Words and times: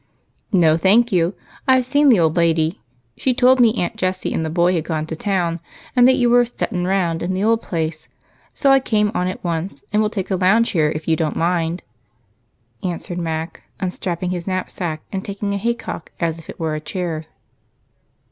"No, 0.51 0.77
thank 0.77 1.11
you. 1.11 1.35
I've 1.67 1.85
seen 1.85 2.09
the 2.09 2.19
old 2.19 2.35
lady. 2.35 2.81
She 3.17 3.35
told 3.35 3.59
me 3.59 3.75
Aunt 3.75 3.95
Jessie 3.97 4.33
and 4.33 4.43
the 4.43 4.49
boy 4.49 4.73
had 4.73 4.83
gone 4.83 5.05
to 5.05 5.15
town 5.15 5.59
and 5.95 6.07
that 6.07 6.15
you 6.15 6.27
were 6.27 6.43
'settin' 6.43 6.87
round' 6.87 7.21
in 7.21 7.35
the 7.35 7.43
old 7.43 7.61
place. 7.61 8.09
I 8.65 8.79
came 8.79 9.11
on 9.13 9.27
at 9.27 9.43
once 9.43 9.83
and 9.93 10.01
will 10.01 10.09
take 10.09 10.31
a 10.31 10.35
lounge 10.35 10.71
here 10.71 10.89
if 10.95 11.07
you 11.07 11.15
don't 11.15 11.35
mind," 11.35 11.83
answered 12.81 13.19
Mac, 13.19 13.61
unstrapping 13.79 14.31
his 14.31 14.47
knapsack 14.47 15.03
and 15.11 15.23
taking 15.23 15.53
a 15.53 15.57
haycock 15.57 16.11
as 16.19 16.39
if 16.39 16.49
it 16.49 16.59
were 16.59 16.73
a 16.73 16.79
chair. 16.81 17.25